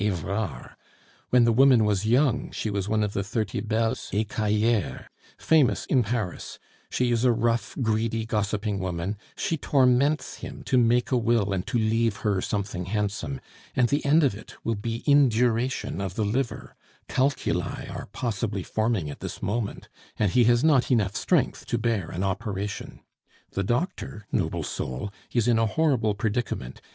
Evrard. 0.03 0.71
When 1.29 1.43
the 1.43 1.51
woman 1.53 1.85
was 1.85 2.07
young 2.07 2.49
she 2.51 2.71
was 2.71 2.89
one 2.89 3.03
of 3.03 3.11
thirty 3.13 3.59
Belles 3.59 4.09
Ecailleres, 4.11 5.05
famous 5.37 5.85
in 5.85 6.01
Paris, 6.01 6.57
she 6.89 7.11
is 7.11 7.23
a 7.23 7.31
rough, 7.31 7.75
greedy, 7.83 8.25
gossiping 8.25 8.79
woman; 8.79 9.15
she 9.37 9.57
torments 9.57 10.37
him 10.37 10.63
to 10.63 10.75
make 10.79 11.11
a 11.11 11.17
will 11.17 11.53
and 11.53 11.67
to 11.67 11.77
leave 11.77 12.17
her 12.25 12.41
something 12.41 12.85
handsome, 12.85 13.39
and 13.75 13.89
the 13.89 14.03
end 14.03 14.23
of 14.23 14.33
it 14.33 14.55
will 14.63 14.73
be 14.73 15.03
induration 15.05 16.01
of 16.01 16.15
the 16.15 16.25
liver, 16.25 16.75
calculi 17.07 17.85
are 17.87 18.07
possibly 18.11 18.63
forming 18.63 19.07
at 19.07 19.19
this 19.19 19.39
moment, 19.39 19.87
and 20.17 20.31
he 20.31 20.45
has 20.45 20.63
not 20.63 20.89
enough 20.89 21.15
strength 21.15 21.67
to 21.67 21.77
bear 21.77 22.09
an 22.09 22.23
operation. 22.23 23.01
The 23.51 23.61
doctor, 23.63 24.25
noble 24.31 24.63
soul, 24.63 25.13
is 25.31 25.47
in 25.47 25.59
a 25.59 25.67
horrible 25.67 26.15
predicament. 26.15 26.81